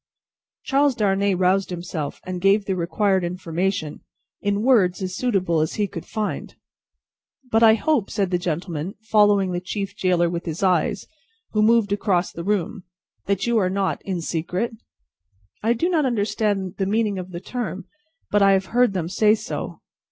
[0.63, 4.01] Charles Darnay roused himself, and gave the required information,
[4.41, 6.55] in words as suitable as he could find.
[7.51, 11.05] "But I hope," said the gentleman, following the chief gaoler with his eyes,
[11.51, 12.81] who moved across the room,
[13.27, 14.71] "that you are not in secret?"
[15.61, 17.85] "I do not understand the meaning of the term,
[18.31, 19.81] but I have heard them say so."